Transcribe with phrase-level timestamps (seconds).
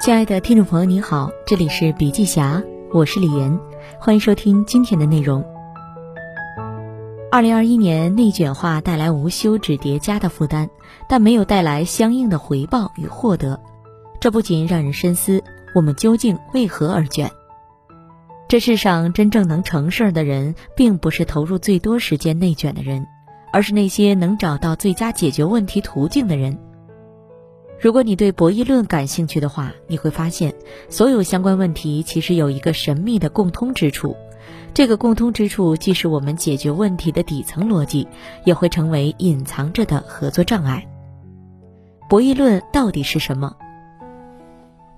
[0.00, 3.60] 亲爱的听众朋友，你好，这里是笔记侠，我是李岩，
[3.98, 5.44] 欢迎收听今天的内容。
[7.30, 10.70] 二零二一年内卷化带来无休止叠加的负担，
[11.06, 13.60] 但没有带来相应的回报与获得，
[14.22, 15.44] 这不仅让人深思，
[15.74, 17.30] 我们究竟为何而卷？
[18.48, 23.06] 这世上真正能成事儿的人，并不是投入最多时间内卷的人，
[23.52, 26.58] 而是那些能找到最佳解决问题途径的人。
[27.80, 30.54] 如果你对博弈论感兴趣的话，你会发现，
[30.90, 34.14] 所有相关问题其实有一个神秘的共通之处。
[34.74, 38.06] 这个共通之处既是我们解决问题的底层逻辑，
[38.44, 40.86] 也会成为隐藏着的合作障碍。
[42.10, 43.56] 博弈论到底是什么？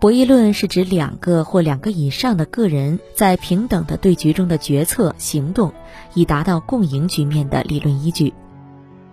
[0.00, 5.72] 博弈论是指两个或两个以上的个人在平等的对局中的决策行动，
[6.14, 8.34] 以达到共赢局面的理论依据。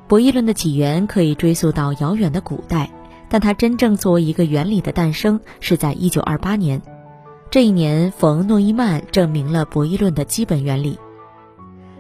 [0.08, 2.90] 博弈论的起源可以追溯到遥远的古代。
[3.30, 6.82] 但它真正作为一个原理的诞生是在一九二八年，
[7.52, 11.00] 这一年，冯诺依曼证明了博弈论的基本原理。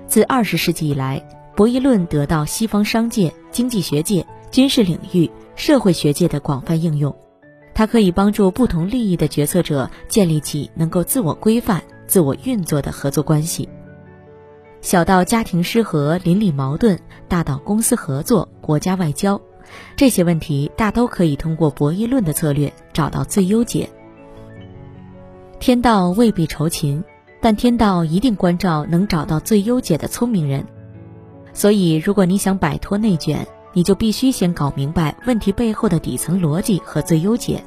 [0.07, 1.23] 自二十世纪以来，
[1.55, 7.15] 博弈论得到西方商界、经济学界、军事领域、社会学界的广泛应用。
[7.75, 13.69] 它可以帮助不同利益的决策者建立起能够自我规范、自我运作的合作关系。
[14.81, 19.39] 小到家庭失和、邻里矛盾，大到公司合作、国家外交。
[19.95, 23.89] 这些问题大都可以通过博弈论的策略找到最优解。
[25.59, 27.03] 天道未必酬勤，
[27.41, 30.65] 但天道一定关照能找到最优解的聪明人。
[31.53, 37.63] 所以，如果你想摆脱内卷，你就必须先搞明白问题背后的底层逻辑和最优解。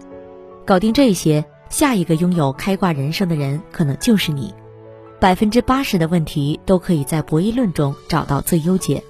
[0.65, 4.55] 搞定这些，下一个拥有开挂人生的人可能就是你。
[5.21, 9.03] 百分之八十的问题都可以在博弈论中找到最优解。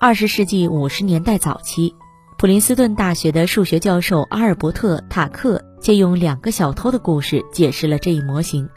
[0.00, 1.92] 二十世纪五十年代早期，
[2.38, 8.68] 普林斯顿大学的数学教授阿尔伯特·塔克借用两个小偷的故事解释了这一模型。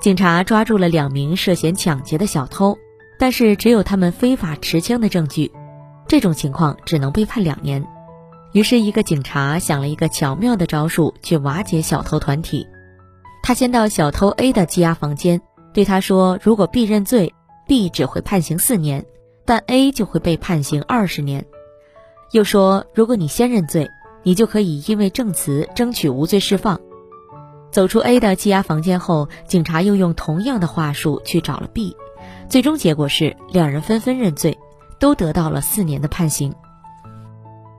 [0.00, 2.78] 警察抓住了两名涉嫌抢劫的小偷，
[3.18, 5.52] 但是只有他们非法持枪的证据，
[6.06, 7.86] 这种情况只能被判两年。
[8.52, 12.66] 于是，一个警察想了一个巧妙的招数去瓦解小偷团体。
[13.42, 15.42] 他先到小偷 A 的羁押房间，
[15.74, 17.34] 对他说：“如果 B 认罪
[17.66, 19.04] ，B 只会判刑四年。”
[19.48, 21.46] 但 A 就会被判刑二十年。
[22.32, 23.88] 又说，如果你先认罪，
[24.22, 26.78] 你就可以因为证词争取无罪释放。
[27.70, 31.96] 走出 A 的羁押房间后，警察又用同样的话术去找了 B，
[32.50, 34.58] 最终结果是两人纷纷认罪，
[35.00, 36.54] 都得到了四年的判刑。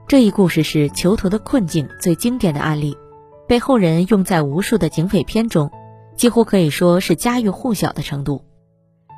[0.08, 2.98] 这一故事是囚徒的困境最经典的案例，
[3.46, 5.70] 被后人用在无数的警匪片中，
[6.16, 8.44] 几乎可以说是家喻户晓的程度。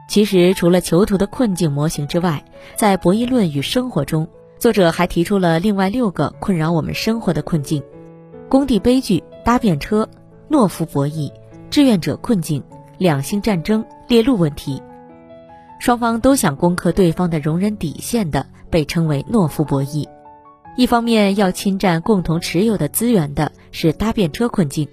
[0.08, 2.44] 其实，除了囚徒的困境模型之外，
[2.76, 7.82] 在博弈论与生活中，作者还提出了另外六个困扰我们生活的困境：
[8.48, 10.06] 工地悲剧、搭便车、
[10.50, 11.32] 懦夫博弈、
[11.70, 12.62] 志愿者困境、
[12.98, 14.82] 两性战争、猎鹿问题。
[15.78, 20.06] 双方都想攻克对方的容忍底线的，被称为懦夫博弈；
[20.76, 24.86] 一方面要侵占共同持有的资源的，是搭便车困境；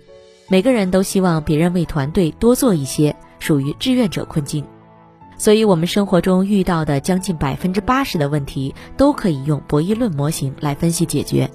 [0.47, 4.63] 每个人都希望别人为团队多做一些，属于志愿者困境。
[5.39, 11.49] 所以，我们生活中遇到的将近百分之八十的问题，都可以用博弈论模型来分析解决。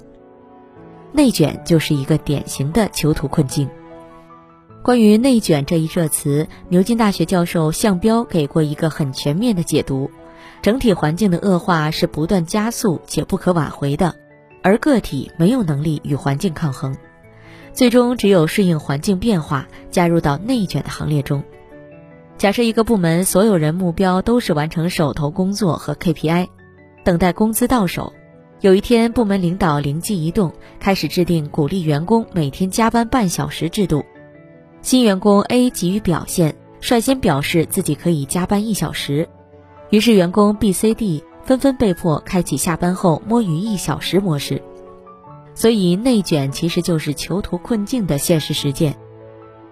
[1.13, 3.69] 内卷就是一个典型的囚徒困境。
[4.81, 10.09] 关于内卷这一热词，牛津大学教授向彪给过一个很全面的解读：
[10.63, 14.15] 整体环境的恶化是不断加速且不可挽回的，
[14.63, 16.97] 而个体没有能力与环境抗衡，
[17.71, 21.43] 最终只有顺应环境变化，加入到内卷的行列中。
[22.37, 26.47] 假设一个部门所有人目标都是完成手头工作和 KPI，
[27.03, 28.11] 等待工资到手。
[28.59, 34.03] 有一天，部门领导灵机一动，开始制定鼓励员工每天加班半小时制度。
[34.81, 39.29] 新员工 A 急于表现，率先表示自己可以加班一小时。
[39.89, 44.61] 于是，员工 B、C、D 纷纷被迫开启下班后摸鱼一小时模式。
[45.53, 48.97] 所以，内卷其实就是囚徒困境的现实实践。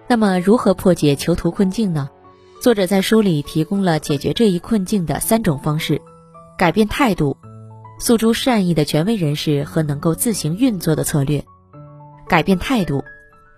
[0.08, 2.08] 那么，如何破解囚徒困境呢？
[2.64, 6.00] 作者在书里提供了解决这一困境的三种方式：
[6.56, 7.36] 改变态度，
[7.98, 11.44] 诉诸善意的权威人士和能够自行运作的策略。
[12.26, 13.04] 改变态度，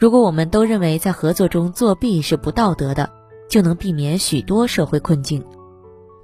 [0.00, 3.08] 如果我们都认为在合作中作弊是不道德的，
[3.48, 5.40] 就能避免许多社会困境。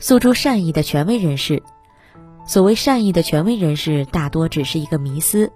[0.00, 1.62] 诉诸善意的权威人士，
[2.48, 5.52] 所谓善意的权威人士，大多只是一个迷思，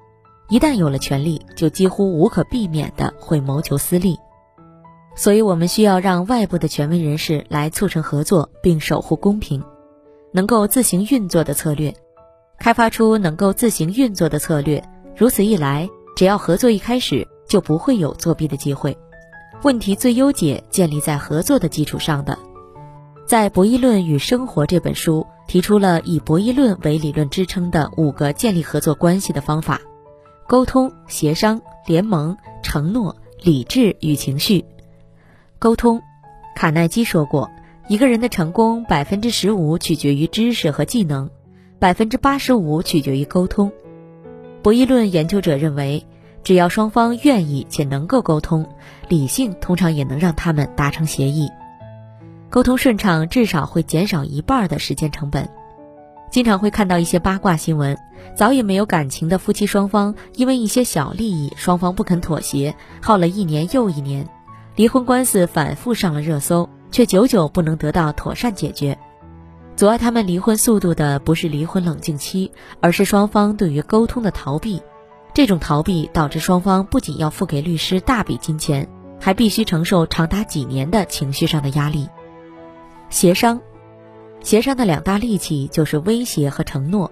[0.49, 4.17] 一旦有了权利，就几乎无可避免的会谋求私利。
[5.17, 9.65] 所以，我们需要让外部的权威人士来促成合作，并守护公平，
[10.31, 11.93] 能够自行运作的策略，
[12.59, 14.83] 开发出能够自行运作的策略。
[15.17, 18.95] 如此一来，只要合作一开始，就不会有作弊的机会。
[19.63, 22.39] 问题最优解建立在合作的基础上的。
[23.25, 29.81] 在《博弈论与生活》这本书提出了以博弈论为理论支撑的五个建立合作关系的方法：
[30.47, 34.62] 沟通、协商、联盟、承诺、理智与情绪。
[35.58, 36.03] 沟通，
[36.55, 37.50] 卡耐基说过，
[37.88, 41.31] 一个人的成功百分之十五取决于知识和技能，
[41.79, 43.73] 百分之八十五取决于沟通。
[44.62, 46.05] 博弈论研究者认为，
[46.44, 48.69] 只要双方愿意且能够沟通，
[49.08, 51.49] 理性通常也能让他们达成协议。
[52.50, 55.49] 沟通顺畅，至少会减少一半的时间成本。
[56.31, 57.97] 经常会看到一些八卦新闻，
[58.35, 64.29] 早已没有感情的夫妻双方，因为一些小利益，双方不肯妥协，耗了一年又一年，
[64.76, 68.99] 离婚官司反复上了热搜，却久久不能得到妥善解决。
[69.75, 72.52] 阻碍他们离婚速度的，不是离婚冷静期，
[72.82, 74.82] 而是双方对于沟通的逃避。
[75.32, 78.87] 这种逃避导致双方不仅要付给律师大笔金钱，
[79.19, 82.06] 还必须承受长达几年的情绪上的压力。
[83.08, 83.58] 协商，
[84.43, 87.11] 协商的两大利器就是威胁和承诺，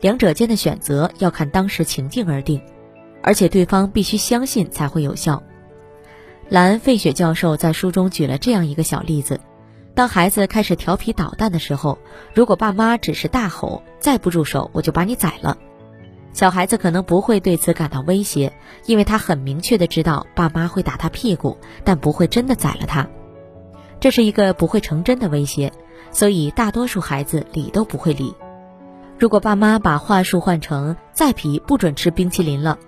[0.00, 2.58] 两者间的选择要看当时情境而定，
[3.22, 5.42] 而且对方必须相信才会有效。
[6.48, 9.40] 兰·费雪教授在书中举了这样一个小例子：
[9.94, 11.98] 当孩子开始调皮捣蛋的时候，
[12.34, 15.56] 如果爸妈只是大吼“再不住手，我就把你宰了”，
[16.32, 18.52] 小孩子可能不会对此感到威胁，
[18.86, 23.08] 因为他很明确的知道爸妈会打他屁股，但不会真的宰了他。
[23.98, 25.72] 这是一个不会成真的威胁，
[26.10, 28.34] 所以大多数孩子理都不会理。
[29.18, 32.78] 如果爸妈把话术换成“再皮不准吃冰淇淋了”，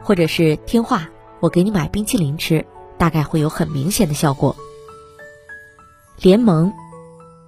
[0.00, 1.08] 或者是“听话，
[1.40, 2.64] 我给你买冰淇淋吃”，
[3.00, 4.54] 大概会有很明显的效果。
[6.20, 6.72] 联盟，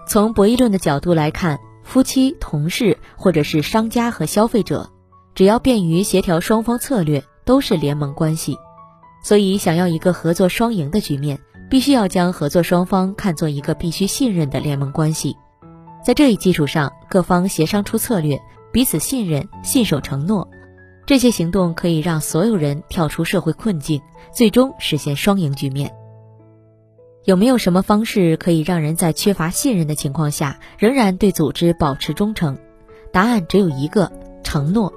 [0.08, 4.90] 从博弈论的角度来看，夫妻、同事或者是商家和消费者，
[5.34, 8.56] 只要便于协调双方策略，都是联盟关系。
[9.22, 11.38] 所以，想要一个合作双赢的局面。
[11.70, 15.34] 必须要将合作双方看作一个必须信任的联盟关系，
[16.04, 18.38] 在这一基础上，各方协商出策略，
[18.70, 20.46] 彼此信任、信守承诺，
[21.04, 24.00] 这些行动可以让所有人跳出社会困境，
[24.32, 25.92] 最终实现双赢局面。
[27.24, 32.58] 有没有什么方式可以让人在缺乏信任的情况下，仍然对组织保持忠诚？
[33.12, 34.10] 答案只有一个：
[34.42, 34.92] 承诺。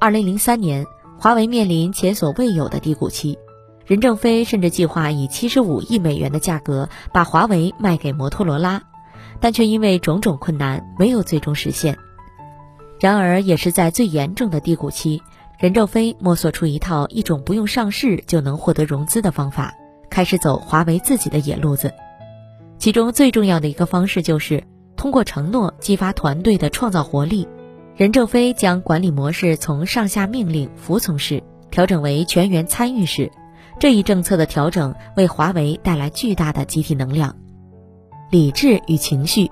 [0.00, 0.86] 二零零三年，
[1.18, 3.38] 华为面临前所未有的低谷期。
[3.86, 8.82] 任正非甚至计划以七十五亿美元的价格把华为卖给摩托罗拉，
[9.40, 11.98] 但却因为种种困难没有最终实现。
[13.00, 15.22] 然而，也是在最严重的低谷期，
[15.58, 19.74] 任正非摸索出一套一种不用上市就能获得融资的方法，
[20.10, 21.92] 开始走华为自己的野路子。
[22.78, 24.62] 其中最重要的一个方式就是
[24.96, 27.48] 通过承诺激发团队的创造活力。
[27.96, 33.30] 任正非将管理模式从上下命令、服从式调整为全员参与式。
[33.78, 37.36] 这一政策的调整为华为带来巨大的集体能量。
[38.30, 39.50] 理智与情绪，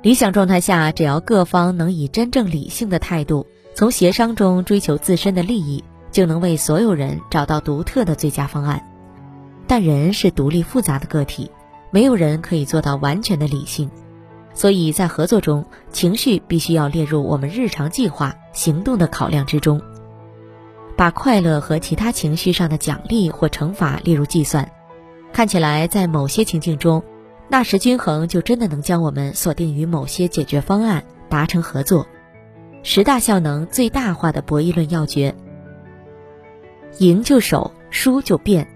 [0.00, 8.80] 理想状态下，只要各方能以真正理性的态度，从协商中追求自身的利益，就能为所有人找到独特的最佳方案。
[9.66, 11.50] 但人是独立复杂的个体，
[11.90, 13.90] 没有人可以做到完全的理性，
[14.54, 19.80] 所以在合作中，情绪必须要列入我们日常计划、行动的考量之中。
[20.96, 24.70] 把快乐和其他情绪上的奖励或惩罚列入计算，
[25.32, 27.02] 看起来在某些情境中，
[27.50, 32.06] 纳什均衡就真的能将我们锁定于某些解决方案，达成合作。
[32.82, 35.34] 十大效能最大化的博弈论要诀：
[36.98, 38.68] 赢就守，输就变。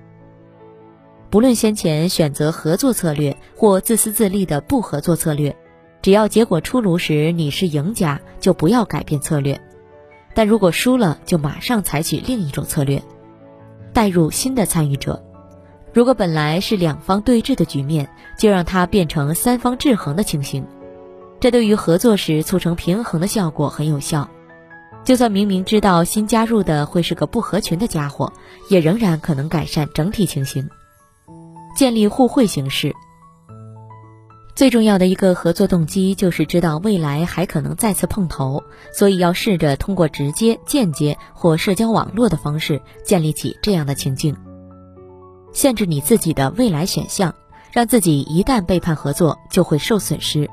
[1.28, 5.54] 不论先前选择合作策略或自私自利的不合作策略，
[6.00, 9.60] 只要结果出炉时你是赢家，就不要改变策略。
[10.34, 13.02] 但如果输了，就马上采取另一种策略，
[13.92, 15.22] 带入新的参与者。
[15.92, 18.08] 如果本来是两方对峙的局面，
[18.38, 20.66] 就让它变成三方制衡的情形。
[21.38, 24.28] 这对于合作时促成平衡的效果很有效。
[25.04, 28.32] 就算明明知道新加入的会是个不合群的家伙，
[28.68, 30.70] 也仍然可能改善整体情形。
[31.76, 32.94] 建立互惠形式。
[34.54, 44.36] 最重要的一个合作动机就是知道未来还可能再次碰头，所以要试着通过直接、间接或社交网络的方式建立起这样的情境。
[45.52, 47.34] 限制你自己的未来选项，
[47.70, 50.48] 让自己一旦背叛合作就会受损失，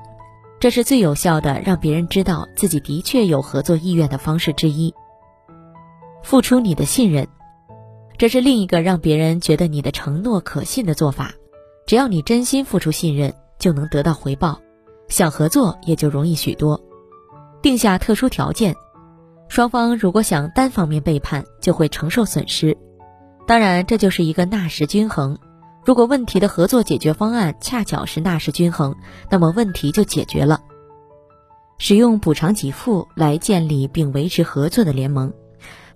[0.60, 4.94] 这是最有效的让别人知道自己的确有合作意愿的方式之一。
[6.24, 7.28] 付出你的信任，
[8.18, 11.34] 这是另一个让别人觉得你的承诺可信的做法。
[11.86, 13.34] 只要你真心付出信任。
[13.60, 14.58] 就能得到回报，
[15.10, 16.80] 想合作也就容易许多。
[17.62, 18.74] 定下特殊条件，
[19.50, 22.78] 双方如果想单方面背叛，就会承受损失。
[23.50, 25.40] 当然，这就是一个纳什均衡。
[25.84, 28.96] 如果问题的合作解决方案恰巧是纳什均衡，
[29.28, 30.62] 那么问题就解决了。
[31.80, 35.34] 使用补偿给付来建立并维持合作的联盟。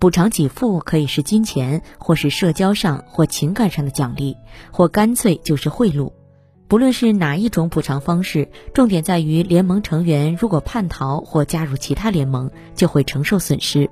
[0.00, 4.36] 补偿给付可以是金钱，或是社交上或情感上的奖励，
[4.72, 6.10] 或干脆就是贿赂。
[6.66, 13.88] 不论是哪一种补偿方式，重点在于联盟成员如果叛逃或加入其他联盟，就会承受损失。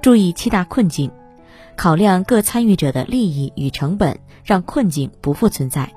[0.00, 1.12] 注意七大困境，
[1.76, 5.92] 考量各参与者的利益与成本，让困境不复存在。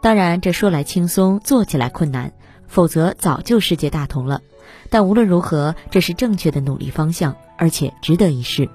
[0.00, 2.32] 当然，这说来轻松，做起来困难，
[2.66, 4.40] 否则早就世界大同了。
[4.90, 8.68] 但无论如何，这是正确的努力方向，而且值得一试。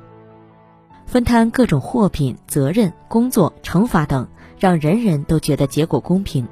[1.06, 4.28] 分摊各种货品、责任、工作、惩罚等，
[4.60, 6.48] 让人人都觉得结果公平。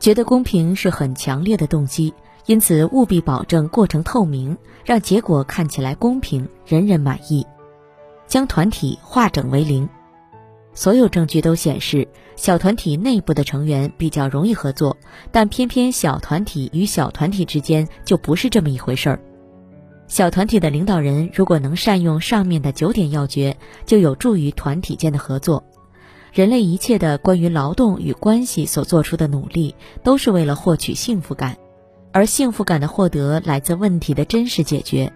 [0.00, 2.12] 觉得公平是很强烈的动机，
[2.46, 7.46] 因此务必保证过程透明，让结果看起来公平，人人满意。
[8.26, 9.88] 将团体化整为零。
[10.74, 14.96] 所有证据都显示，小团体内部的成员比较容易合作，
[15.30, 19.20] 但偏偏小团体与小团体之间就不是这么一回事儿。
[20.08, 25.62] 小团体的领导人如果能善用上面的九点要诀，就有助于团体间的合作。
[26.32, 31.58] 人类一切的关于劳动与关系所做出的努力，都是为了获取幸福感，
[32.12, 35.12] 而幸福感的获得来自问题的真实解决。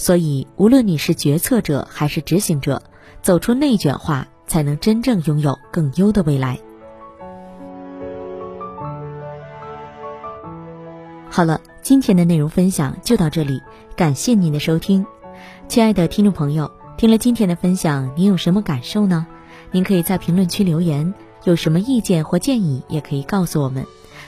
[0.00, 2.82] 所以，无论你是决策者还是执行者，
[3.20, 4.26] 走出内卷化。
[4.50, 6.58] 才能真正拥有更优的未来。
[11.30, 13.62] 好了，今天的内容分享就到这里，
[13.94, 15.06] 感谢您的收听，
[15.68, 19.24] 亲爱的听众朋友，听了今天的分享，您有什么感受呢？
[19.70, 21.14] 您可以在评论区留言，
[21.44, 23.86] 有什么意见或建议也可以告诉我们。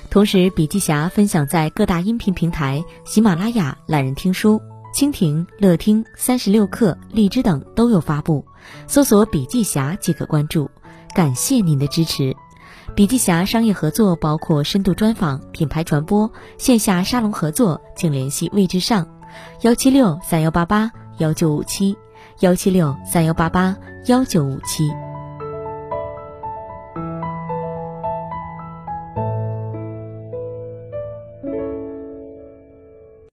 [0.09, 4.63] 同时，笔记侠分享在各大音频平台，喜马拉雅、懒人听书。
[4.93, 8.45] 蜻蜓、乐听、三十六课、荔枝等都有发布，
[8.87, 10.71] 搜索“笔记侠”即可关注。
[11.15, 12.37] 感谢您的支持。
[12.95, 19.07] 笔记侠商业合作包括深度专访、品牌传播、线下沙龙合作，请联系魏之上，
[19.63, 21.97] 幺七六三幺八八幺九五七，
[22.41, 23.75] 幺七六三幺八八
[24.07, 24.91] 幺九五七。